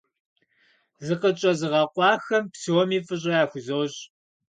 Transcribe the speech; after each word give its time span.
Зыкъытщӏэзыгъэкъуахэм 1.05 2.43
псоми 2.53 2.99
фӀыщӀэ 3.05 3.31
яхузощӀ. 3.43 3.99